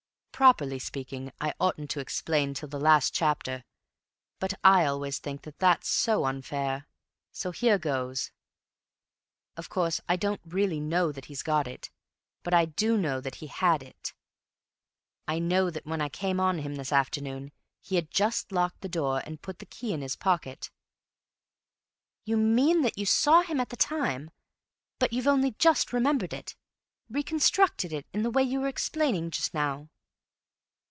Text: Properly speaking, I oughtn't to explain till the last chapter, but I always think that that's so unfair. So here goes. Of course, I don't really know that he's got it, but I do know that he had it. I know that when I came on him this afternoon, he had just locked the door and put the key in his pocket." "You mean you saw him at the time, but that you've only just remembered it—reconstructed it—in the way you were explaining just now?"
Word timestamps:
Properly 0.41 0.79
speaking, 0.79 1.31
I 1.39 1.53
oughtn't 1.59 1.91
to 1.91 1.99
explain 1.99 2.55
till 2.55 2.67
the 2.69 2.79
last 2.79 3.13
chapter, 3.13 3.63
but 4.39 4.55
I 4.63 4.85
always 4.85 5.19
think 5.19 5.43
that 5.43 5.59
that's 5.59 5.87
so 5.87 6.25
unfair. 6.25 6.87
So 7.31 7.51
here 7.51 7.77
goes. 7.77 8.31
Of 9.55 9.69
course, 9.69 10.01
I 10.09 10.15
don't 10.15 10.41
really 10.43 10.79
know 10.79 11.11
that 11.11 11.25
he's 11.25 11.43
got 11.43 11.67
it, 11.67 11.91
but 12.41 12.55
I 12.55 12.65
do 12.65 12.97
know 12.97 13.21
that 13.21 13.35
he 13.35 13.45
had 13.47 13.83
it. 13.83 14.13
I 15.27 15.37
know 15.37 15.69
that 15.69 15.85
when 15.85 16.01
I 16.01 16.09
came 16.09 16.39
on 16.39 16.57
him 16.57 16.73
this 16.73 16.91
afternoon, 16.91 17.51
he 17.79 17.93
had 17.95 18.09
just 18.09 18.51
locked 18.51 18.81
the 18.81 18.89
door 18.89 19.21
and 19.23 19.43
put 19.43 19.59
the 19.59 19.67
key 19.67 19.93
in 19.93 20.01
his 20.01 20.15
pocket." 20.15 20.71
"You 22.25 22.35
mean 22.35 22.83
you 22.95 23.05
saw 23.05 23.43
him 23.43 23.59
at 23.59 23.69
the 23.69 23.77
time, 23.77 24.31
but 24.97 25.11
that 25.11 25.15
you've 25.15 25.27
only 25.27 25.51
just 25.59 25.93
remembered 25.93 26.33
it—reconstructed 26.33 27.93
it—in 27.93 28.23
the 28.23 28.31
way 28.31 28.41
you 28.41 28.59
were 28.61 28.67
explaining 28.69 29.29
just 29.29 29.53
now?" 29.53 29.89